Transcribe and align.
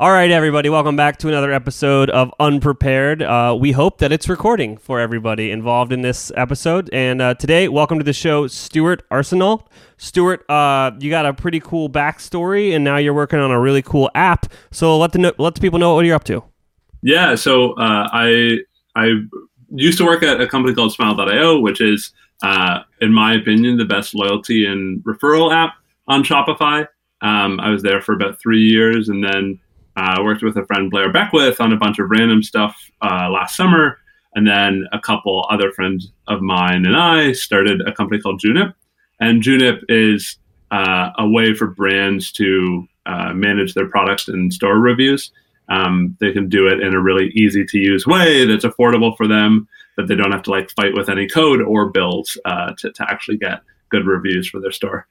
All 0.00 0.12
right, 0.12 0.30
everybody, 0.30 0.70
welcome 0.70 0.96
back 0.96 1.18
to 1.18 1.28
another 1.28 1.52
episode 1.52 2.08
of 2.08 2.32
Unprepared. 2.40 3.20
Uh, 3.20 3.54
we 3.60 3.72
hope 3.72 3.98
that 3.98 4.12
it's 4.12 4.30
recording 4.30 4.78
for 4.78 4.98
everybody 4.98 5.50
involved 5.50 5.92
in 5.92 6.00
this 6.00 6.32
episode. 6.36 6.88
And 6.90 7.20
uh, 7.20 7.34
today, 7.34 7.68
welcome 7.68 7.98
to 7.98 8.04
the 8.04 8.14
show, 8.14 8.46
Stuart 8.46 9.06
Arsenault. 9.10 9.66
Stuart, 9.98 10.48
uh, 10.48 10.92
you 11.00 11.10
got 11.10 11.26
a 11.26 11.34
pretty 11.34 11.60
cool 11.60 11.90
backstory, 11.90 12.74
and 12.74 12.82
now 12.82 12.96
you're 12.96 13.12
working 13.12 13.40
on 13.40 13.50
a 13.50 13.60
really 13.60 13.82
cool 13.82 14.10
app. 14.14 14.46
So 14.70 14.96
let 14.96 15.12
the 15.12 15.34
let 15.36 15.54
the 15.54 15.60
people 15.60 15.78
know 15.78 15.94
what 15.94 16.06
you're 16.06 16.16
up 16.16 16.24
to. 16.24 16.42
Yeah, 17.02 17.34
so 17.34 17.74
uh, 17.74 18.08
I 18.10 18.60
I 18.96 19.20
used 19.68 19.98
to 19.98 20.06
work 20.06 20.22
at 20.22 20.40
a 20.40 20.46
company 20.46 20.74
called 20.74 20.94
Smile.io, 20.94 21.60
which 21.60 21.82
is, 21.82 22.14
uh, 22.42 22.78
in 23.02 23.12
my 23.12 23.34
opinion, 23.34 23.76
the 23.76 23.84
best 23.84 24.14
loyalty 24.14 24.64
and 24.64 25.04
referral 25.04 25.52
app 25.52 25.74
on 26.08 26.24
Shopify. 26.24 26.88
Um, 27.20 27.60
I 27.60 27.68
was 27.68 27.82
there 27.82 28.00
for 28.00 28.14
about 28.14 28.40
three 28.40 28.62
years, 28.62 29.10
and 29.10 29.22
then 29.22 29.60
I 29.96 30.14
uh, 30.14 30.22
worked 30.22 30.42
with 30.42 30.56
a 30.56 30.64
friend 30.66 30.90
Blair 30.90 31.12
Beckwith 31.12 31.60
on 31.60 31.72
a 31.72 31.76
bunch 31.76 31.98
of 31.98 32.10
random 32.10 32.42
stuff 32.42 32.76
uh, 33.02 33.28
last 33.30 33.56
summer, 33.56 33.98
and 34.34 34.46
then 34.46 34.86
a 34.92 35.00
couple 35.00 35.46
other 35.50 35.72
friends 35.72 36.12
of 36.28 36.40
mine 36.40 36.86
and 36.86 36.96
I 36.96 37.32
started 37.32 37.80
a 37.86 37.92
company 37.92 38.20
called 38.20 38.40
Junip. 38.40 38.74
And 39.20 39.42
Junip 39.42 39.82
is 39.88 40.36
uh, 40.70 41.10
a 41.18 41.28
way 41.28 41.54
for 41.54 41.66
brands 41.66 42.30
to 42.32 42.86
uh, 43.06 43.32
manage 43.34 43.74
their 43.74 43.88
products 43.88 44.28
and 44.28 44.52
store 44.52 44.78
reviews. 44.78 45.32
Um, 45.68 46.16
they 46.20 46.32
can 46.32 46.48
do 46.48 46.66
it 46.68 46.80
in 46.80 46.94
a 46.94 47.00
really 47.00 47.28
easy 47.30 47.64
to 47.64 47.78
use 47.78 48.06
way 48.06 48.44
that's 48.44 48.64
affordable 48.64 49.16
for 49.16 49.26
them, 49.26 49.68
that 49.96 50.06
they 50.06 50.14
don't 50.14 50.32
have 50.32 50.42
to 50.44 50.50
like 50.50 50.70
fight 50.70 50.94
with 50.94 51.08
any 51.08 51.28
code 51.28 51.60
or 51.60 51.90
bills 51.90 52.38
uh, 52.44 52.72
to, 52.78 52.92
to 52.92 53.10
actually 53.10 53.36
get 53.36 53.60
good 53.88 54.06
reviews 54.06 54.48
for 54.48 54.60
their 54.60 54.72
store. 54.72 55.06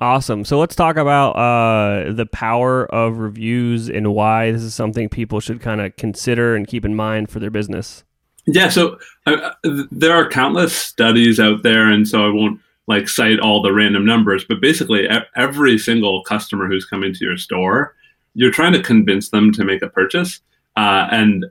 Awesome. 0.00 0.44
So 0.46 0.58
let's 0.58 0.74
talk 0.74 0.96
about 0.96 1.32
uh, 1.32 2.12
the 2.12 2.26
power 2.26 2.86
of 2.86 3.18
reviews 3.18 3.90
and 3.90 4.14
why 4.14 4.50
this 4.50 4.62
is 4.62 4.74
something 4.74 5.10
people 5.10 5.40
should 5.40 5.60
kind 5.60 5.80
of 5.80 5.94
consider 5.96 6.56
and 6.56 6.66
keep 6.66 6.84
in 6.86 6.94
mind 6.94 7.28
for 7.28 7.38
their 7.38 7.50
business. 7.50 8.04
Yeah. 8.46 8.70
So 8.70 8.98
uh, 9.26 9.50
there 9.90 10.14
are 10.14 10.28
countless 10.28 10.74
studies 10.74 11.38
out 11.38 11.62
there, 11.62 11.86
and 11.86 12.08
so 12.08 12.26
I 12.26 12.30
won't 12.30 12.60
like 12.88 13.08
cite 13.08 13.38
all 13.40 13.62
the 13.62 13.72
random 13.72 14.06
numbers, 14.06 14.44
but 14.48 14.60
basically 14.60 15.06
every 15.36 15.78
single 15.78 16.24
customer 16.24 16.66
who's 16.66 16.84
coming 16.86 17.12
to 17.12 17.24
your 17.24 17.36
store, 17.36 17.94
you're 18.34 18.50
trying 18.50 18.72
to 18.72 18.82
convince 18.82 19.28
them 19.28 19.52
to 19.52 19.64
make 19.64 19.82
a 19.82 19.88
purchase, 19.88 20.40
uh, 20.76 21.06
and 21.10 21.44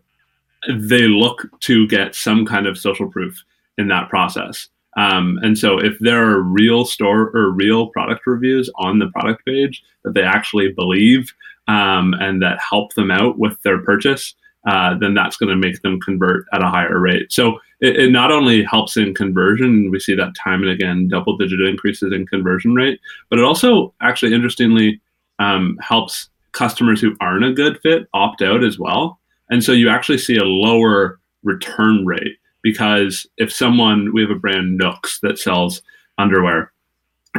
they 0.68 1.08
look 1.08 1.48
to 1.62 1.88
get 1.88 2.16
some 2.16 2.46
kind 2.46 2.68
of 2.68 2.78
social 2.78 3.10
proof 3.10 3.44
in 3.78 3.88
that 3.90 4.10
process. 4.10 4.68
Um, 5.00 5.40
and 5.42 5.58
so 5.58 5.78
if 5.78 5.98
there 6.00 6.30
are 6.30 6.42
real 6.42 6.84
store 6.84 7.32
or 7.34 7.52
real 7.52 7.88
product 7.88 8.28
reviews 8.28 8.70
on 8.76 9.00
the 9.00 9.08
product 9.12 9.46
page 9.46 9.82
that 10.04 10.14
they 10.14 10.24
actually 10.24 10.74
believe 10.74 11.34
um, 11.70 12.14
and 12.16 12.42
that 12.42 12.60
help 12.60 12.94
them 12.96 13.10
out 13.10 13.40
with 13.40 13.62
their 13.62 13.82
purchase, 13.82 14.36
uh, 14.68 14.98
then 14.98 15.14
that's 15.14 15.38
going 15.38 15.50
to 15.50 15.56
make 15.56 15.82
them 15.84 16.02
convert 16.02 16.46
at 16.52 16.62
a 16.62 16.68
higher 16.68 17.00
rate. 17.00 17.32
So 17.32 17.60
it, 17.80 17.96
it, 17.96 18.12
not 18.12 18.30
only 18.30 18.62
helps 18.66 18.98
in 18.98 19.16
conversion, 19.16 19.90
we 19.90 20.02
see 20.02 20.16
that 20.16 20.36
time 20.36 20.64
and 20.64 20.72
again, 20.72 21.08
double 21.08 21.38
digit 21.38 21.62
increases 21.62 22.12
in 22.12 22.28
conversion 22.28 22.74
rate, 22.74 23.00
but 23.30 23.40
it 23.40 23.46
also 23.46 23.94
actually 24.02 24.34
interestingly 24.34 25.00
um, 25.40 25.78
helps 25.82 26.30
customers 26.52 27.00
who 27.00 27.16
aren't 27.22 27.46
a 27.46 27.54
good 27.54 27.80
fit 27.82 28.10
opt 28.14 28.42
out 28.42 28.66
as 28.66 28.78
well. 28.78 29.22
And 29.50 29.64
so 29.64 29.72
you 29.72 29.88
actually 29.88 30.18
see 30.18 30.36
a 30.36 30.44
lower 30.44 31.22
return 31.42 32.06
rate 32.06 32.38
because 32.62 33.26
if 33.38 33.52
someone 33.52 34.14
we 34.14 34.22
have 34.22 34.32
a 34.32 34.36
brand 34.36 34.78
Nooks 34.78 35.20
that 35.22 35.40
sells 35.40 35.82
underwear 36.18 36.72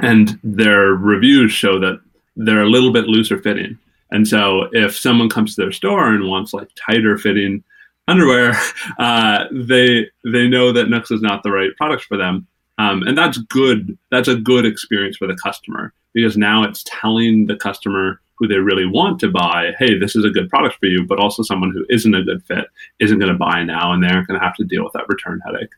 and 0.02 0.38
their 0.42 0.92
reviews 0.92 1.52
show 1.52 1.78
that 1.78 2.00
they're 2.36 2.62
a 2.62 2.70
little 2.70 2.92
bit 2.92 3.06
looser 3.06 3.40
fitting. 3.40 3.78
And 4.10 4.26
so 4.26 4.68
if 4.72 4.96
someone 4.96 5.28
comes 5.28 5.54
to 5.54 5.62
their 5.62 5.72
store 5.72 6.08
and 6.08 6.28
wants 6.28 6.52
like 6.52 6.68
tighter 6.74 7.16
fitting 7.18 7.62
underwear, 8.08 8.54
uh, 8.98 9.44
they 9.52 10.08
they 10.24 10.48
know 10.48 10.72
that 10.72 10.88
Nooks 10.88 11.10
is 11.10 11.22
not 11.22 11.42
the 11.42 11.52
right 11.52 11.76
product 11.76 12.04
for 12.04 12.16
them. 12.16 12.46
Um, 12.78 13.02
and 13.02 13.16
that's 13.16 13.38
good. 13.38 13.96
That's 14.10 14.28
a 14.28 14.36
good 14.36 14.64
experience 14.64 15.16
for 15.16 15.26
the 15.26 15.36
customer 15.36 15.92
because 16.14 16.36
now 16.36 16.64
it's 16.64 16.82
telling 16.86 17.46
the 17.46 17.56
customer 17.56 18.20
who 18.40 18.48
they 18.48 18.56
really 18.56 18.86
want 18.86 19.20
to 19.20 19.28
buy, 19.28 19.72
hey, 19.78 19.98
this 19.98 20.16
is 20.16 20.24
a 20.24 20.30
good 20.30 20.48
product 20.48 20.76
for 20.80 20.86
you, 20.86 21.04
but 21.06 21.20
also 21.20 21.42
someone 21.42 21.70
who 21.70 21.84
isn't 21.90 22.14
a 22.14 22.24
good 22.24 22.42
fit 22.44 22.64
isn't 22.98 23.18
going 23.18 23.30
to 23.30 23.38
buy 23.38 23.62
now 23.62 23.92
and 23.92 24.02
they're 24.02 24.24
going 24.24 24.40
to 24.40 24.44
have 24.44 24.56
to 24.56 24.64
deal 24.64 24.82
with 24.82 24.94
that 24.94 25.04
return 25.08 25.40
headache. 25.44 25.70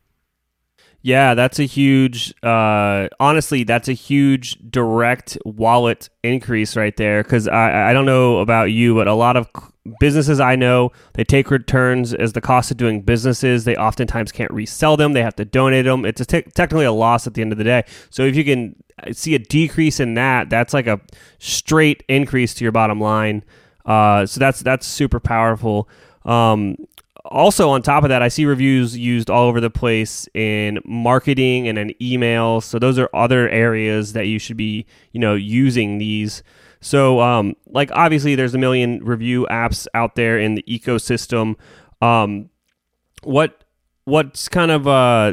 Yeah, 1.03 1.35
that's 1.35 1.59
a 1.59 1.65
huge, 1.65 2.33
uh, 2.45 3.09
honestly, 3.19 3.65
that's 3.65 3.89
a 3.89 3.93
huge 3.93 4.57
direct 4.71 5.37
wallet 5.45 6.09
increase 6.23 6.77
right 6.77 6.97
there. 6.97 7.25
Because 7.25 7.49
I, 7.49 7.91
I 7.91 7.93
don't 7.93 8.07
know 8.07 8.39
about 8.39 8.71
you, 8.71 8.95
but 8.95 9.09
a 9.09 9.15
lot 9.15 9.37
of 9.37 9.49
businesses 9.99 10.41
I 10.41 10.57
know, 10.57 10.93
they 11.15 11.25
take 11.25 11.51
returns 11.51 12.15
as 12.15 12.33
the 12.33 12.41
cost 12.41 12.71
of 12.71 12.77
doing 12.77 13.03
businesses. 13.03 13.65
They 13.65 13.77
oftentimes 13.77 14.33
can't 14.33 14.51
resell 14.53 14.97
them. 14.97 15.13
They 15.13 15.23
have 15.23 15.37
to 15.37 15.45
donate 15.45 15.85
them. 15.85 16.05
It's 16.05 16.25
technically 16.25 16.85
a 16.85 16.93
loss 16.93 17.27
at 17.27 17.35
the 17.35 17.43
end 17.43 17.53
of 17.53 17.59
the 17.59 17.65
day. 17.65 17.85
So 18.11 18.23
if 18.23 18.37
you 18.37 18.45
can 18.45 18.77
see 19.13 19.35
a 19.35 19.39
decrease 19.39 19.99
in 20.01 20.15
that, 20.15 20.51
that's 20.51 20.73
like 20.73 20.87
a 20.87 21.01
straight 21.39 22.05
increase 22.09 22.55
to 22.55 22.65
your 22.65 22.73
bottom 22.73 23.01
line. 23.01 23.45
Uh, 23.85 24.27
so 24.27 24.39
that's 24.39 24.61
that's 24.61 24.87
super 24.87 25.19
powerful. 25.19 25.89
Um, 26.25 26.77
also, 27.25 27.71
on 27.71 27.83
top 27.83 28.03
of 28.03 28.09
that, 28.11 28.23
I 28.23 28.29
see 28.29 28.45
reviews 28.45 28.97
used 28.97 29.31
all 29.31 29.49
over 29.49 29.61
the 29.61 29.71
place 29.71 30.29
in 30.35 30.81
marketing 30.85 31.69
and 31.69 31.79
in 31.79 31.95
email. 32.03 32.61
So 32.61 32.79
those 32.79 32.99
are 32.99 33.09
other 33.15 33.49
areas 33.49 34.13
that 34.13 34.27
you 34.27 34.39
should 34.39 34.57
be, 34.57 34.87
you 35.13 35.21
know, 35.21 35.35
using 35.35 35.99
these. 35.99 36.43
So, 36.83 37.21
um, 37.21 37.55
like 37.67 37.91
obviously, 37.93 38.35
there's 38.35 38.55
a 38.55 38.59
million 38.59 39.03
review 39.05 39.47
apps 39.51 39.87
out 39.95 40.17
there 40.17 40.39
in 40.39 40.57
the 40.57 40.65
ecosystem. 40.65 41.55
Um, 42.03 42.51
what 43.23 43.65
what's 44.05 44.49
kind 44.49 44.71
of 44.71 44.87
uh, 44.89 45.33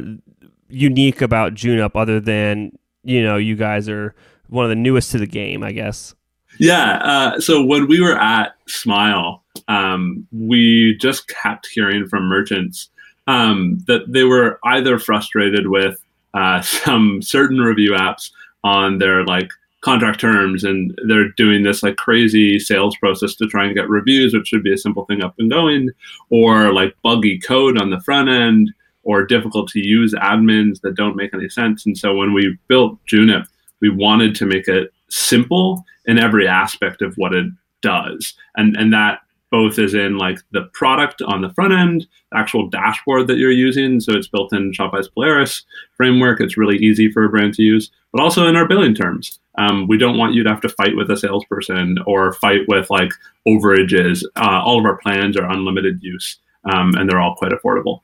unique 0.69 1.21
about 1.21 1.55
Junip 1.55 1.91
other 1.95 2.19
than 2.19 2.77
you 3.03 3.23
know 3.23 3.35
you 3.37 3.55
guys 3.55 3.89
are 3.89 4.15
one 4.47 4.63
of 4.63 4.69
the 4.69 4.75
newest 4.75 5.11
to 5.11 5.17
the 5.17 5.27
game, 5.27 5.63
I 5.63 5.71
guess? 5.71 6.13
Yeah. 6.59 6.99
Uh, 7.03 7.39
so 7.39 7.63
when 7.63 7.87
we 7.87 7.99
were 7.99 8.17
at 8.19 8.53
Smile, 8.67 9.43
um, 9.67 10.27
we 10.31 10.97
just 10.99 11.27
kept 11.27 11.67
hearing 11.67 12.07
from 12.07 12.23
merchants 12.23 12.89
um, 13.27 13.79
that 13.87 14.11
they 14.11 14.23
were 14.23 14.59
either 14.65 14.99
frustrated 14.99 15.67
with 15.67 15.99
uh, 16.33 16.61
some 16.63 17.21
certain 17.21 17.59
review 17.59 17.91
apps 17.91 18.31
on 18.63 18.99
their 18.99 19.23
like 19.25 19.49
contract 19.81 20.19
terms 20.19 20.63
and 20.63 20.97
they're 21.07 21.29
doing 21.37 21.63
this 21.63 21.81
like 21.81 21.95
crazy 21.95 22.59
sales 22.59 22.95
process 22.97 23.33
to 23.35 23.47
try 23.47 23.65
and 23.65 23.75
get 23.75 23.87
reviews 23.87 24.33
which 24.33 24.47
should 24.47 24.63
be 24.63 24.73
a 24.73 24.77
simple 24.77 25.05
thing 25.05 25.23
up 25.23 25.33
and 25.39 25.49
going 25.49 25.89
or 26.29 26.73
like 26.73 26.93
buggy 27.01 27.39
code 27.39 27.81
on 27.81 27.89
the 27.89 27.99
front 28.01 28.29
end 28.29 28.71
or 29.03 29.25
difficult 29.25 29.69
to 29.69 29.79
use 29.79 30.13
admins 30.15 30.81
that 30.81 30.95
don't 30.95 31.15
make 31.15 31.33
any 31.33 31.47
sense. 31.47 31.85
And 31.85 31.97
so 31.97 32.13
when 32.13 32.33
we 32.33 32.57
built 32.67 32.97
junip 33.05 33.45
we 33.81 33.89
wanted 33.89 34.35
to 34.35 34.45
make 34.45 34.67
it 34.67 34.91
simple 35.09 35.85
in 36.05 36.19
every 36.19 36.47
aspect 36.47 37.01
of 37.01 37.15
what 37.15 37.33
it 37.33 37.47
does. 37.81 38.33
And 38.57 38.75
and 38.75 38.91
that 38.93 39.19
both 39.51 39.79
as 39.79 39.93
in 39.93 40.17
like 40.17 40.37
the 40.51 40.69
product 40.73 41.21
on 41.21 41.41
the 41.41 41.53
front 41.53 41.73
end, 41.73 42.07
the 42.31 42.37
actual 42.37 42.69
dashboard 42.69 43.27
that 43.27 43.37
you're 43.37 43.51
using. 43.51 43.99
So 43.99 44.13
it's 44.13 44.27
built 44.27 44.53
in 44.53 44.71
Shopify's 44.71 45.07
Polaris 45.07 45.63
framework. 45.95 46.39
It's 46.39 46.57
really 46.57 46.77
easy 46.77 47.11
for 47.11 47.23
a 47.23 47.29
brand 47.29 47.53
to 47.55 47.63
use, 47.63 47.91
but 48.11 48.21
also 48.21 48.47
in 48.47 48.55
our 48.55 48.67
billing 48.67 48.95
terms. 48.95 49.39
Um, 49.57 49.87
we 49.87 49.97
don't 49.97 50.17
want 50.17 50.35
you 50.35 50.43
to 50.43 50.49
have 50.49 50.61
to 50.61 50.69
fight 50.69 50.95
with 50.95 51.09
a 51.11 51.17
salesperson 51.17 51.97
or 52.05 52.33
fight 52.33 52.61
with 52.67 52.89
like 52.89 53.11
overages. 53.47 54.23
Uh, 54.35 54.61
all 54.63 54.79
of 54.79 54.85
our 54.85 54.97
plans 54.97 55.35
are 55.35 55.49
unlimited 55.49 56.01
use, 56.01 56.37
um, 56.71 56.93
and 56.95 57.09
they're 57.09 57.19
all 57.19 57.35
quite 57.35 57.51
affordable. 57.51 58.01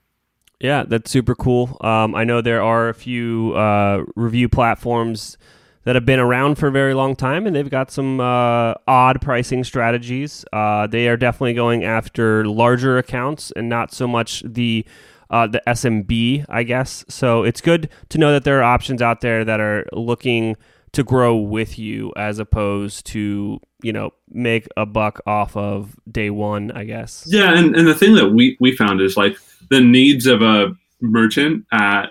Yeah, 0.60 0.84
that's 0.84 1.12
super 1.12 1.36
cool. 1.36 1.78
Um, 1.82 2.16
I 2.16 2.24
know 2.24 2.42
there 2.42 2.64
are 2.64 2.90
a 2.90 2.94
few 2.94 3.54
uh, 3.54 4.04
review 4.16 4.50
platforms 4.50 5.38
that 5.86 5.96
have 5.96 6.06
been 6.06 6.20
around 6.20 6.56
for 6.56 6.68
a 6.68 6.72
very 6.72 6.94
long 6.94 7.16
time, 7.16 7.48
and 7.48 7.56
they've 7.56 7.70
got 7.70 7.92
some 7.92 8.20
uh, 8.20 8.74
odd 8.88 9.22
pricing 9.22 9.64
strategies. 9.64 10.44
Uh, 10.52 10.88
they 10.88 11.08
are 11.08 11.16
definitely 11.16 11.54
going 11.54 11.86
after 11.86 12.46
larger 12.46 12.98
accounts 12.98 13.52
and 13.56 13.70
not 13.70 13.94
so 13.94 14.08
much 14.08 14.44
the 14.46 14.86
uh, 15.30 15.48
the 15.48 15.62
SMB, 15.66 16.46
I 16.50 16.64
guess. 16.64 17.04
So 17.08 17.44
it's 17.44 17.62
good 17.62 17.90
to 18.10 18.18
know 18.18 18.32
that 18.34 18.44
there 18.44 18.60
are 18.60 18.64
options 18.64 19.02
out 19.02 19.22
there 19.22 19.46
that 19.46 19.60
are 19.60 19.86
looking 19.94 20.56
to 20.96 21.04
grow 21.04 21.36
with 21.36 21.78
you 21.78 22.14
as 22.16 22.40
opposed 22.40 23.06
to 23.06 23.60
you 23.84 23.92
know 23.92 24.12
make 24.30 24.68
a 24.78 24.86
buck 24.86 25.20
off 25.28 25.58
of 25.58 25.94
day 26.10 26.30
one 26.30 26.72
i 26.72 26.86
guess 26.86 27.26
yeah 27.28 27.58
and, 27.58 27.76
and 27.76 27.86
the 27.86 27.94
thing 27.94 28.16
that 28.16 28.30
we 28.30 28.56
we 28.62 28.74
found 28.74 29.02
is 29.02 29.18
like 29.18 29.38
the 29.70 29.82
needs 29.82 30.26
of 30.26 30.42
a 30.42 30.70
merchant 31.02 31.66
at 31.74 32.06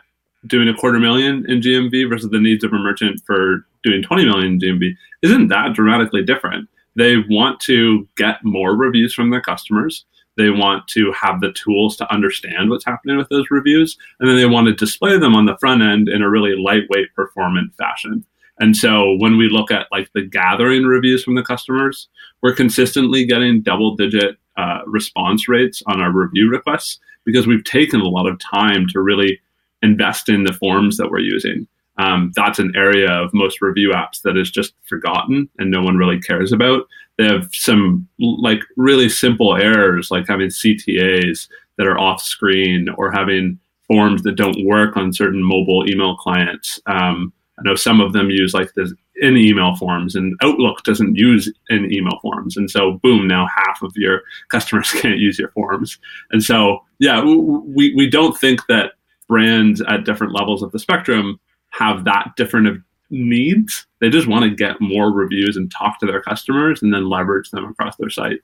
doing 0.46 0.68
a 0.68 0.74
quarter 0.74 0.98
million 0.98 1.44
in 1.48 1.60
GMV 1.60 2.08
versus 2.08 2.30
the 2.30 2.40
needs 2.40 2.64
of 2.64 2.72
a 2.72 2.78
merchant 2.78 3.20
for 3.26 3.66
doing 3.82 4.02
20 4.02 4.24
million 4.24 4.52
in 4.52 4.58
GMV 4.58 4.94
isn't 5.22 5.48
that 5.48 5.74
dramatically 5.74 6.24
different. 6.24 6.68
They 6.96 7.16
want 7.28 7.60
to 7.60 8.08
get 8.16 8.44
more 8.44 8.76
reviews 8.76 9.14
from 9.14 9.30
their 9.30 9.40
customers. 9.40 10.04
They 10.36 10.50
want 10.50 10.88
to 10.88 11.12
have 11.12 11.40
the 11.40 11.52
tools 11.52 11.96
to 11.96 12.12
understand 12.12 12.70
what's 12.70 12.84
happening 12.84 13.16
with 13.16 13.28
those 13.28 13.50
reviews. 13.50 13.96
And 14.20 14.28
then 14.28 14.36
they 14.36 14.46
want 14.46 14.66
to 14.66 14.74
display 14.74 15.18
them 15.18 15.34
on 15.34 15.46
the 15.46 15.56
front 15.58 15.82
end 15.82 16.08
in 16.08 16.22
a 16.22 16.30
really 16.30 16.56
lightweight, 16.56 17.14
performant 17.14 17.74
fashion. 17.76 18.24
And 18.60 18.76
so 18.76 19.16
when 19.18 19.36
we 19.36 19.48
look 19.48 19.70
at 19.70 19.88
like 19.90 20.10
the 20.14 20.22
gathering 20.22 20.84
reviews 20.84 21.24
from 21.24 21.34
the 21.34 21.42
customers, 21.42 22.08
we're 22.42 22.54
consistently 22.54 23.26
getting 23.26 23.62
double 23.62 23.96
digit 23.96 24.36
uh, 24.56 24.80
response 24.86 25.48
rates 25.48 25.82
on 25.86 26.00
our 26.00 26.12
review 26.12 26.48
requests 26.50 27.00
because 27.24 27.46
we've 27.46 27.64
taken 27.64 28.00
a 28.00 28.08
lot 28.08 28.28
of 28.28 28.38
time 28.38 28.86
to 28.88 29.00
really 29.00 29.40
invest 29.84 30.28
in 30.28 30.44
the 30.44 30.52
forms 30.52 30.96
that 30.96 31.10
we're 31.10 31.20
using. 31.20 31.66
Um, 31.96 32.32
that's 32.34 32.58
an 32.58 32.72
area 32.74 33.10
of 33.10 33.32
most 33.32 33.60
review 33.60 33.90
apps 33.90 34.22
that 34.22 34.36
is 34.36 34.50
just 34.50 34.74
forgotten 34.88 35.48
and 35.58 35.70
no 35.70 35.82
one 35.82 35.96
really 35.96 36.20
cares 36.20 36.52
about. 36.52 36.88
They 37.18 37.24
have 37.26 37.48
some 37.52 38.08
like 38.18 38.60
really 38.76 39.08
simple 39.08 39.54
errors, 39.54 40.10
like 40.10 40.26
having 40.26 40.48
CTAs 40.48 41.48
that 41.76 41.86
are 41.86 41.98
off 41.98 42.20
screen 42.20 42.88
or 42.98 43.12
having 43.12 43.60
forms 43.86 44.22
that 44.22 44.36
don't 44.36 44.64
work 44.64 44.96
on 44.96 45.12
certain 45.12 45.42
mobile 45.42 45.88
email 45.88 46.16
clients. 46.16 46.80
Um, 46.86 47.32
I 47.58 47.62
know 47.62 47.76
some 47.76 48.00
of 48.00 48.12
them 48.12 48.30
use 48.30 48.54
like 48.54 48.72
this 48.74 48.92
in 49.16 49.36
email 49.36 49.76
forms, 49.76 50.16
and 50.16 50.36
Outlook 50.42 50.82
doesn't 50.82 51.14
use 51.14 51.52
in 51.68 51.92
email 51.92 52.18
forms, 52.20 52.56
and 52.56 52.68
so 52.68 52.98
boom, 53.02 53.28
now 53.28 53.46
half 53.46 53.80
of 53.82 53.92
your 53.94 54.22
customers 54.48 54.90
can't 54.90 55.18
use 55.18 55.38
your 55.38 55.50
forms. 55.50 55.98
And 56.32 56.42
so 56.42 56.82
yeah, 56.98 57.22
we 57.22 57.94
we 57.94 58.08
don't 58.08 58.36
think 58.36 58.66
that 58.66 58.94
brands 59.28 59.80
at 59.82 60.04
different 60.04 60.34
levels 60.34 60.62
of 60.62 60.72
the 60.72 60.78
spectrum 60.78 61.40
have 61.70 62.04
that 62.04 62.32
different 62.36 62.66
of 62.68 62.78
needs. 63.10 63.86
They 64.00 64.10
just 64.10 64.26
want 64.26 64.44
to 64.44 64.50
get 64.50 64.80
more 64.80 65.12
reviews 65.12 65.56
and 65.56 65.70
talk 65.70 65.98
to 66.00 66.06
their 66.06 66.20
customers, 66.20 66.82
and 66.82 66.92
then 66.92 67.08
leverage 67.08 67.50
them 67.50 67.64
across 67.64 67.96
their 67.96 68.10
site. 68.10 68.40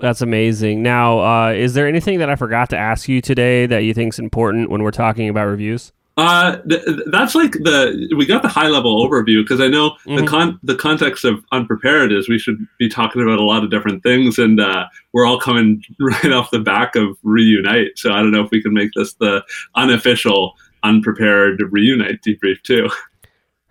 That's 0.00 0.20
amazing. 0.20 0.82
Now, 0.82 1.20
uh, 1.20 1.50
is 1.50 1.74
there 1.74 1.88
anything 1.88 2.20
that 2.20 2.30
I 2.30 2.36
forgot 2.36 2.70
to 2.70 2.76
ask 2.76 3.08
you 3.08 3.20
today 3.20 3.66
that 3.66 3.80
you 3.80 3.92
think 3.94 4.14
is 4.14 4.18
important 4.18 4.70
when 4.70 4.82
we're 4.82 4.92
talking 4.92 5.28
about 5.28 5.46
reviews? 5.46 5.92
Uh, 6.18 6.56
th- 6.68 6.82
that's 7.12 7.36
like 7.36 7.52
the 7.52 8.12
we 8.16 8.26
got 8.26 8.42
the 8.42 8.48
high 8.48 8.66
level 8.66 9.08
overview 9.08 9.44
because 9.44 9.60
I 9.60 9.68
know 9.68 9.90
mm-hmm. 9.90 10.16
the 10.16 10.26
con 10.26 10.58
the 10.64 10.74
context 10.74 11.24
of 11.24 11.44
unprepared 11.52 12.10
is 12.10 12.28
we 12.28 12.40
should 12.40 12.58
be 12.76 12.88
talking 12.88 13.22
about 13.22 13.38
a 13.38 13.44
lot 13.44 13.62
of 13.62 13.70
different 13.70 14.02
things, 14.02 14.36
and 14.36 14.58
uh, 14.58 14.86
we're 15.12 15.24
all 15.24 15.38
coming 15.38 15.80
right 16.00 16.32
off 16.32 16.50
the 16.50 16.58
back 16.58 16.96
of 16.96 17.16
reunite. 17.22 17.92
So 17.98 18.12
I 18.12 18.16
don't 18.16 18.32
know 18.32 18.42
if 18.42 18.50
we 18.50 18.60
can 18.60 18.74
make 18.74 18.90
this 18.96 19.14
the 19.14 19.44
unofficial 19.76 20.54
unprepared 20.82 21.62
reunite 21.70 22.20
debrief 22.22 22.60
too. 22.62 22.90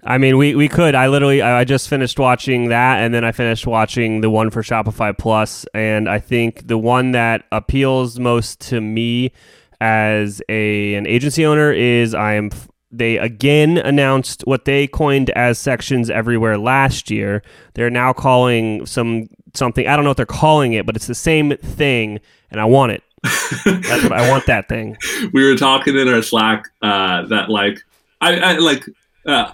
I 0.03 0.17
mean, 0.17 0.37
we, 0.37 0.55
we 0.55 0.69
could. 0.69 0.95
I 0.95 1.09
literally, 1.09 1.41
I 1.41 1.65
just 1.65 1.89
finished 1.89 2.17
watching 2.17 2.69
that, 2.69 3.01
and 3.01 3.13
then 3.13 3.25
I 3.25 3.33
finished 3.33 3.67
watching 3.67 4.21
the 4.21 4.29
one 4.29 4.51
for 4.51 4.61
Shopify 4.61 5.17
Plus, 5.17 5.65
and 5.73 6.07
I 6.07 6.19
think 6.19 6.67
the 6.67 6.77
one 6.77 7.11
that 7.11 7.43
appeals 7.51 8.17
most 8.19 8.61
to 8.69 8.79
me 8.79 9.33
as 9.81 10.41
a 10.49 10.95
an 10.95 11.07
agency 11.07 11.45
owner 11.45 11.71
is 11.71 12.13
I 12.13 12.33
am 12.33 12.51
they 12.91 13.17
again 13.17 13.77
announced 13.77 14.43
what 14.45 14.65
they 14.65 14.87
coined 14.87 15.29
as 15.31 15.59
sections 15.59 16.09
everywhere 16.09 16.57
last 16.57 17.11
year. 17.11 17.43
They're 17.73 17.89
now 17.89 18.13
calling 18.13 18.85
some 18.85 19.27
something 19.53 19.87
I 19.87 19.95
don't 19.95 20.03
know 20.05 20.11
what 20.11 20.17
they're 20.17 20.25
calling 20.25 20.73
it, 20.73 20.85
but 20.85 20.95
it's 20.95 21.07
the 21.07 21.15
same 21.15 21.57
thing, 21.57 22.19
and 22.49 22.61
I 22.61 22.65
want 22.65 22.93
it. 22.93 23.03
That's 23.65 24.03
what 24.03 24.13
I 24.13 24.29
want. 24.29 24.45
That 24.45 24.69
thing. 24.69 24.97
We 25.33 25.43
were 25.43 25.55
talking 25.55 25.97
in 25.97 26.07
our 26.07 26.21
Slack 26.21 26.69
uh, 26.81 27.25
that 27.25 27.49
like 27.49 27.79
I, 28.21 28.39
I 28.39 28.57
like 28.57 28.85
uh, 29.27 29.51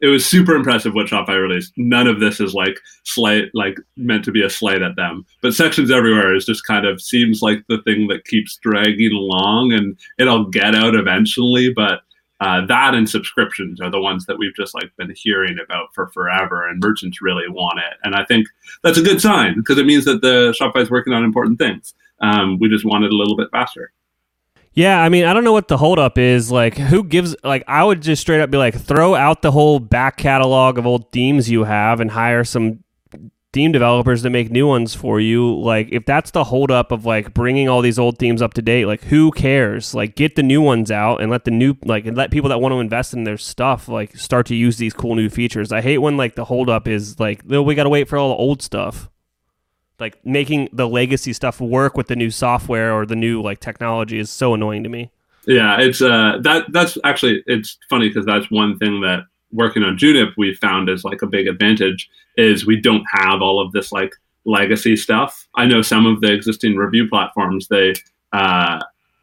it 0.00 0.06
was 0.06 0.24
super 0.24 0.54
impressive 0.54 0.94
what 0.94 1.06
Shopify 1.06 1.40
released. 1.40 1.74
None 1.76 2.06
of 2.06 2.20
this 2.20 2.40
is 2.40 2.54
like 2.54 2.80
slight, 3.04 3.50
like 3.52 3.76
meant 3.96 4.24
to 4.24 4.32
be 4.32 4.42
a 4.42 4.48
slight 4.48 4.80
at 4.80 4.96
them. 4.96 5.26
But 5.42 5.54
sections 5.54 5.90
everywhere 5.90 6.34
is 6.34 6.46
just 6.46 6.66
kind 6.66 6.86
of 6.86 7.02
seems 7.02 7.42
like 7.42 7.62
the 7.68 7.82
thing 7.82 8.08
that 8.08 8.24
keeps 8.24 8.58
dragging 8.62 9.12
along, 9.12 9.74
and 9.74 9.98
it'll 10.18 10.46
get 10.46 10.74
out 10.74 10.94
eventually. 10.94 11.70
But 11.70 12.00
uh, 12.40 12.64
that 12.66 12.94
and 12.94 13.08
subscriptions 13.08 13.78
are 13.78 13.90
the 13.90 14.00
ones 14.00 14.24
that 14.24 14.38
we've 14.38 14.56
just 14.56 14.74
like 14.74 14.90
been 14.96 15.12
hearing 15.14 15.58
about 15.62 15.88
for 15.94 16.08
forever, 16.08 16.66
and 16.66 16.80
merchants 16.80 17.20
really 17.20 17.48
want 17.48 17.78
it. 17.78 17.98
And 18.02 18.14
I 18.14 18.24
think 18.24 18.46
that's 18.82 18.98
a 18.98 19.02
good 19.02 19.20
sign 19.20 19.56
because 19.56 19.76
it 19.76 19.84
means 19.84 20.06
that 20.06 20.22
the 20.22 20.54
Shopify 20.58 20.80
is 20.80 20.90
working 20.90 21.12
on 21.12 21.24
important 21.24 21.58
things. 21.58 21.92
Um, 22.22 22.58
we 22.58 22.70
just 22.70 22.86
want 22.86 23.04
it 23.04 23.12
a 23.12 23.16
little 23.16 23.36
bit 23.36 23.48
faster. 23.52 23.92
Yeah, 24.72 25.02
I 25.02 25.08
mean, 25.08 25.24
I 25.24 25.34
don't 25.34 25.42
know 25.42 25.52
what 25.52 25.68
the 25.68 25.78
holdup 25.78 26.16
is. 26.16 26.50
Like, 26.52 26.76
who 26.76 27.02
gives? 27.02 27.34
Like, 27.42 27.64
I 27.66 27.82
would 27.82 28.00
just 28.00 28.22
straight 28.22 28.40
up 28.40 28.50
be 28.50 28.58
like, 28.58 28.78
throw 28.78 29.14
out 29.14 29.42
the 29.42 29.50
whole 29.50 29.80
back 29.80 30.16
catalog 30.16 30.78
of 30.78 30.86
old 30.86 31.10
themes 31.10 31.50
you 31.50 31.64
have 31.64 32.00
and 32.00 32.10
hire 32.10 32.44
some 32.44 32.84
theme 33.52 33.72
developers 33.72 34.22
to 34.22 34.30
make 34.30 34.48
new 34.48 34.68
ones 34.68 34.94
for 34.94 35.18
you. 35.18 35.58
Like, 35.58 35.88
if 35.90 36.06
that's 36.06 36.30
the 36.30 36.44
holdup 36.44 36.92
of 36.92 37.04
like 37.04 37.34
bringing 37.34 37.68
all 37.68 37.82
these 37.82 37.98
old 37.98 38.18
themes 38.18 38.40
up 38.40 38.54
to 38.54 38.62
date, 38.62 38.86
like, 38.86 39.02
who 39.02 39.32
cares? 39.32 39.92
Like, 39.92 40.14
get 40.14 40.36
the 40.36 40.42
new 40.44 40.62
ones 40.62 40.92
out 40.92 41.20
and 41.20 41.32
let 41.32 41.44
the 41.44 41.50
new 41.50 41.74
like 41.84 42.06
and 42.06 42.16
let 42.16 42.30
people 42.30 42.50
that 42.50 42.60
want 42.60 42.72
to 42.72 42.78
invest 42.78 43.12
in 43.12 43.24
their 43.24 43.38
stuff 43.38 43.88
like 43.88 44.16
start 44.16 44.46
to 44.46 44.54
use 44.54 44.76
these 44.76 44.94
cool 44.94 45.16
new 45.16 45.28
features. 45.28 45.72
I 45.72 45.80
hate 45.80 45.98
when 45.98 46.16
like 46.16 46.36
the 46.36 46.44
holdup 46.44 46.86
is 46.86 47.18
like, 47.18 47.42
oh, 47.50 47.62
we 47.62 47.74
got 47.74 47.84
to 47.84 47.90
wait 47.90 48.08
for 48.08 48.18
all 48.18 48.28
the 48.28 48.36
old 48.36 48.62
stuff 48.62 49.10
like 50.00 50.24
making 50.24 50.68
the 50.72 50.88
legacy 50.88 51.32
stuff 51.32 51.60
work 51.60 51.96
with 51.96 52.08
the 52.08 52.16
new 52.16 52.30
software 52.30 52.92
or 52.92 53.06
the 53.06 53.16
new 53.16 53.42
like 53.42 53.60
technology 53.60 54.18
is 54.18 54.30
so 54.30 54.54
annoying 54.54 54.82
to 54.82 54.88
me. 54.88 55.10
Yeah, 55.46 55.80
it's 55.80 56.02
uh 56.02 56.38
that 56.42 56.66
that's 56.72 56.98
actually 57.04 57.42
it's 57.46 57.78
funny 57.88 58.08
because 58.08 58.26
that's 58.26 58.50
one 58.50 58.78
thing 58.78 59.00
that 59.02 59.24
working 59.52 59.82
on 59.82 59.96
Junip 59.96 60.32
we 60.36 60.54
found 60.54 60.88
is 60.88 61.04
like 61.04 61.22
a 61.22 61.26
big 61.26 61.48
advantage 61.48 62.08
is 62.36 62.66
we 62.66 62.80
don't 62.80 63.04
have 63.12 63.42
all 63.42 63.60
of 63.60 63.72
this 63.72 63.92
like 63.92 64.14
legacy 64.44 64.96
stuff. 64.96 65.48
I 65.54 65.66
know 65.66 65.82
some 65.82 66.06
of 66.06 66.20
the 66.20 66.32
existing 66.32 66.76
review 66.76 67.08
platforms 67.08 67.68
they 67.68 67.94
uh 68.32 68.80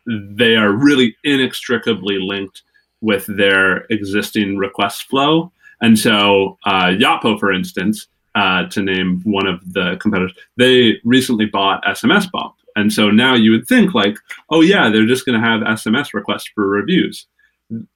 they 0.08 0.56
are 0.56 0.72
really 0.72 1.16
inextricably 1.24 2.18
linked 2.20 2.64
with 3.02 3.26
their 3.28 3.86
existing 3.90 4.58
request 4.58 5.04
flow. 5.04 5.52
And 5.82 6.00
so 6.00 6.58
uh, 6.66 6.86
Yotpo, 6.86 7.40
for 7.40 7.52
instance, 7.52 8.08
uh, 8.38 8.68
to 8.70 8.84
name 8.84 9.20
one 9.24 9.48
of 9.48 9.60
the 9.74 9.98
competitors, 10.00 10.34
they 10.58 11.02
recently 11.04 11.48
bought 11.48 11.84
SMS 11.86 12.30
Bump. 12.32 12.54
And 12.76 12.94
so 12.94 13.10
now 13.10 13.34
you 13.34 13.50
would 13.52 13.68
think 13.68 13.96
like, 13.96 14.18
oh 14.52 14.62
yeah, 14.62 14.90
they're 14.90 15.08
just 15.08 15.26
going 15.26 15.42
to 15.42 15.46
have 15.46 15.62
SMS 15.62 16.14
requests 16.14 16.48
for 16.54 16.68
reviews. 16.68 17.26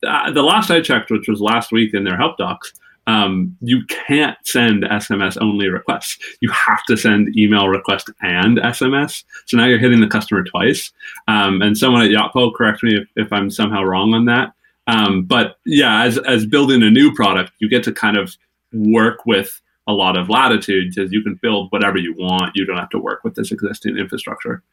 Uh, 0.06 0.32
the 0.32 0.42
last 0.42 0.72
I 0.72 0.82
checked, 0.82 1.12
which 1.12 1.28
was 1.28 1.40
last 1.40 1.72
week 1.72 1.94
in 1.94 2.04
their 2.04 2.18
help 2.18 2.38
docs, 2.38 2.74
um, 3.06 3.56
you 3.62 3.86
can't 3.86 4.38
send 4.44 4.84
SMS 4.84 5.38
only 5.40 5.68
requests. 5.68 6.18
You 6.40 6.50
have 6.50 6.84
to 6.86 6.98
send 6.98 7.38
email 7.38 7.68
request 7.68 8.10
and 8.22 8.58
SMS. 8.58 9.24
So 9.46 9.58
now 9.58 9.66
you're 9.66 9.78
hitting 9.78 10.02
the 10.02 10.08
customer 10.08 10.44
twice. 10.44 10.92
Um, 11.28 11.62
and 11.62 11.78
someone 11.78 12.02
at 12.02 12.10
Yotpo, 12.10 12.54
correct 12.54 12.82
me 12.82 12.96
if, 12.96 13.08
if 13.16 13.32
I'm 13.32 13.52
somehow 13.52 13.84
wrong 13.84 14.16
on 14.16 14.26
that. 14.26 14.54
Um, 14.88 15.24
but 15.24 15.58
yeah, 15.66 16.04
as, 16.04 16.18
as 16.20 16.48
building 16.48 16.82
a 16.82 16.90
new 16.90 17.14
product, 17.14 17.52
you 17.60 17.70
get 17.70 17.84
to 17.84 17.92
kind 17.92 18.18
of 18.18 18.36
work 18.74 19.26
with 19.28 19.62
a 19.92 19.94
lot 19.94 20.18
of 20.18 20.30
latitude 20.30 20.94
because 20.94 21.12
you 21.12 21.22
can 21.22 21.40
build 21.42 21.72
whatever 21.72 21.98
you 21.98 22.16
want. 22.18 22.56
You 22.56 22.66
don't 22.66 22.78
have 22.78 22.90
to 22.90 23.00
work 23.00 23.24
with 23.24 23.36
this 23.36 23.52
existing 23.52 23.98
infrastructure. 23.98 24.64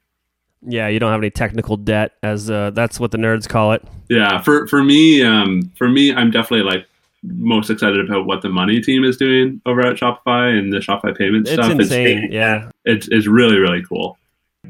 Yeah, 0.62 0.88
you 0.88 0.98
don't 0.98 1.12
have 1.12 1.20
any 1.20 1.30
technical 1.30 1.76
debt, 1.76 2.12
as 2.22 2.50
uh, 2.50 2.70
that's 2.70 2.98
what 2.98 3.10
the 3.10 3.18
nerds 3.18 3.48
call 3.48 3.72
it. 3.72 3.84
Yeah, 4.08 4.40
for 4.40 4.66
for 4.66 4.82
me, 4.82 5.22
um, 5.22 5.70
for 5.76 5.88
me, 5.88 6.12
I'm 6.12 6.30
definitely 6.30 6.68
like 6.68 6.86
most 7.22 7.70
excited 7.70 8.08
about 8.08 8.26
what 8.26 8.42
the 8.42 8.48
money 8.48 8.80
team 8.80 9.04
is 9.04 9.16
doing 9.16 9.60
over 9.66 9.80
at 9.80 9.96
Shopify 9.96 10.56
and 10.56 10.72
the 10.72 10.78
Shopify 10.78 11.16
payment 11.16 11.46
it's 11.46 11.52
stuff. 11.52 11.70
Insane. 11.70 12.24
It's 12.24 12.34
yeah, 12.34 12.70
it's 12.84 13.08
it's 13.08 13.26
really 13.26 13.58
really 13.58 13.82
cool 13.88 14.17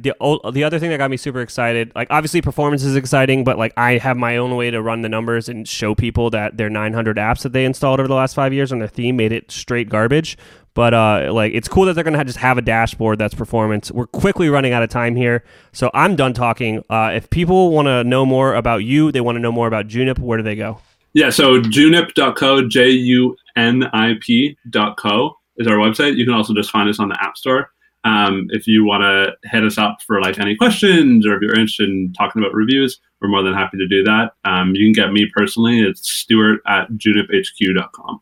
the 0.02 0.14
the 0.52 0.64
other 0.64 0.78
thing 0.78 0.90
that 0.90 0.99
got 0.99 1.11
me 1.11 1.17
super 1.17 1.40
excited, 1.40 1.93
like 1.95 2.09
obviously 2.11 2.40
performance 2.40 2.85
is 2.85 2.97
exciting, 2.97 3.45
but 3.45 3.59
like 3.59 3.73
I 3.76 3.99
have 3.99 4.17
my 4.17 4.37
own 4.37 4.57
way 4.57 4.71
to 4.71 4.81
run 4.81 5.02
the 5.02 5.09
numbers 5.09 5.49
and 5.49 5.67
show 5.69 5.95
people 5.95 6.31
that 6.31 6.57
their 6.57 6.71
900 6.71 7.17
apps 7.17 7.43
that 7.43 7.52
they 7.52 7.64
installed 7.64 8.00
over 8.00 8.09
the 8.09 8.14
last 8.14 8.35
five 8.35 8.52
years 8.52 8.73
on 8.73 8.78
their 8.78 8.88
theme 8.88 9.17
made 9.17 9.33
it 9.33 9.50
straight 9.50 9.88
garbage. 9.88 10.38
But 10.75 10.95
uh, 10.95 11.31
like 11.33 11.52
it's 11.55 11.69
cool 11.69 11.87
that 11.87 11.95
they're 11.95 12.05
gonna 12.05 12.19
have, 12.19 12.26
just 12.26 12.38
have 12.38 12.59
a 12.59 12.62
dashboard 12.62 13.19
that's 13.19 13.35
performance. 13.35 13.90
We're 13.90 14.07
quickly 14.07 14.49
running 14.49 14.73
out 14.73 14.83
of 14.83 14.90
time 14.90 15.17
here, 15.17 15.45
so 15.73 15.90
I'm 15.93 16.17
done 16.17 16.35
talking. 16.35 16.85
Uh, 16.88 17.12
if 17.14 17.28
people 17.31 17.73
want 17.73 17.87
to 17.87 18.05
know 18.05 18.25
more 18.25 18.55
about 18.55 18.85
you, 18.85 19.11
they 19.11 19.21
want 19.21 19.37
to 19.37 19.40
know 19.40 19.52
more 19.52 19.67
about 19.67 19.88
Junip. 19.88 20.19
Where 20.19 20.37
do 20.37 20.45
they 20.45 20.57
go? 20.57 20.81
Yeah, 21.14 21.31
so 21.31 21.61
junip.co, 21.61 22.69
J 22.69 22.90
U 22.90 23.37
N 23.57 23.85
I 23.93 24.14
P.co 24.21 25.37
is 25.57 25.67
our 25.67 25.76
website. 25.76 26.17
You 26.17 26.25
can 26.25 26.35
also 26.35 26.55
just 26.55 26.71
find 26.71 26.88
us 26.88 27.00
on 27.00 27.09
the 27.09 27.21
App 27.21 27.37
Store. 27.37 27.73
Um, 28.05 28.47
if 28.50 28.67
you 28.67 28.85
want 28.85 29.02
to 29.02 29.49
hit 29.50 29.64
us 29.64 29.76
up 29.76 29.99
for 30.07 30.21
like 30.21 30.38
any 30.38 30.57
questions 30.57 31.26
or 31.26 31.35
if 31.35 31.43
you're 31.43 31.50
interested 31.50 31.88
in 31.88 32.12
talking 32.17 32.43
about 32.43 32.55
reviews, 32.55 33.00
we're 33.21 33.28
more 33.28 33.43
than 33.43 33.55
happy 33.55 33.76
to 33.78 33.88
do 33.88 34.02
that. 34.05 34.33
Um, 34.45 34.75
you 34.75 34.87
can 34.87 34.93
get 34.93 35.12
me 35.12 35.28
personally. 35.35 35.81
It's 35.81 36.09
Stuart 36.09 36.61
at 36.67 36.88
juniphq.com. 36.93 38.21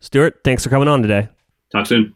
Stuart, 0.00 0.40
thanks 0.44 0.64
for 0.64 0.70
coming 0.70 0.88
on 0.88 1.02
today. 1.02 1.28
Talk 1.70 1.86
soon. 1.86 2.14